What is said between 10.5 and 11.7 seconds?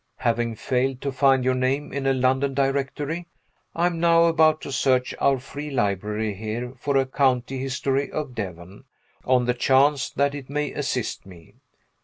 assist me.